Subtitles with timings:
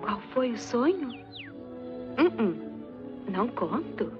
[0.00, 1.08] Qual foi o sonho?
[2.18, 2.68] Uh -uh.
[3.30, 4.12] Não conto.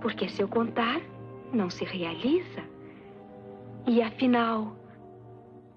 [0.00, 1.00] Porque se eu contar,
[1.52, 2.62] não se realiza.
[3.86, 4.72] E afinal,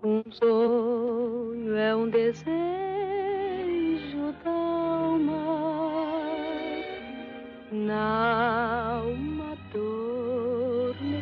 [0.04, 2.46] um sonho é um desejo
[4.44, 5.44] da alma,
[7.72, 11.16] na alma adormecer.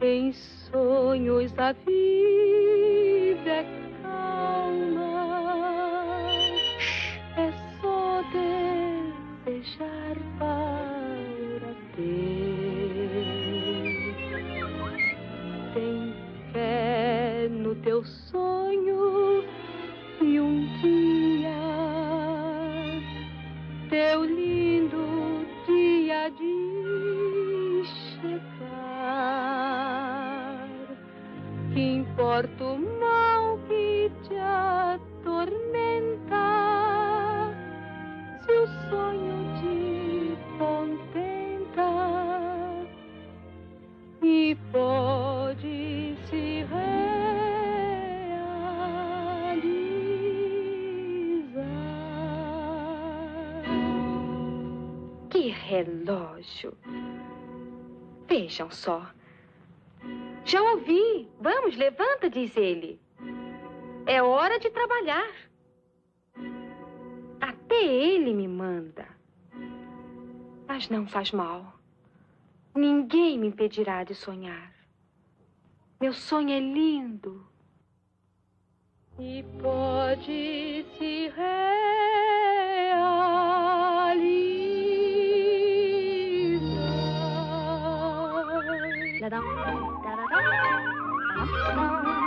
[0.00, 2.15] Em sonhos a vida
[17.86, 19.44] teu sonho
[20.20, 21.54] e um dia
[23.88, 27.84] teu lindo dia de
[28.18, 29.06] chegar.
[31.72, 32.76] Que importa o
[55.48, 56.76] relógio.
[58.28, 59.06] Vejam só.
[60.44, 61.28] Já ouvi.
[61.40, 63.00] Vamos, levanta, diz ele.
[64.06, 65.32] É hora de trabalhar.
[67.40, 69.06] Até ele me manda.
[70.68, 71.74] Mas não faz mal.
[72.74, 74.72] Ninguém me impedirá de sonhar.
[76.00, 77.46] Meu sonho é lindo.
[79.18, 81.15] E pode se
[89.30, 89.46] da da
[90.04, 90.96] da da da
[92.06, 92.25] da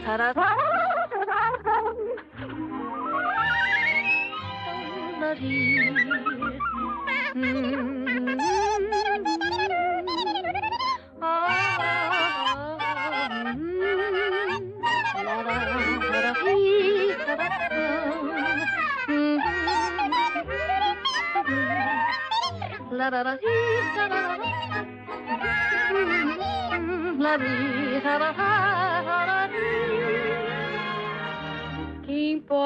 [0.00, 0.38] la la la
[28.18, 28.77] la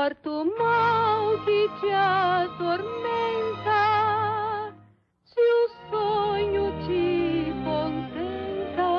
[0.03, 2.75] Que importa o mal que te atormenta
[5.23, 8.91] se o sonho te contenta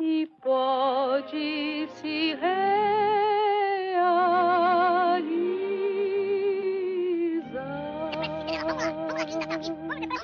[0.00, 2.61] e pode se realizar.